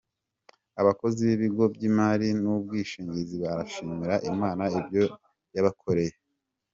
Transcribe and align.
Abakozi 0.81 1.19
b’ibigo 1.27 1.63
by’imari 1.73 2.27
n’ubwishingizi 2.41 3.35
barashimira 3.43 4.15
Imana 4.31 4.63
ibyo 4.79 5.03
yabakoreye 5.55 6.13